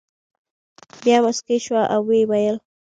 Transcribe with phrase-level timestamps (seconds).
[1.01, 2.57] بیا مسکی شو او ویې ویل.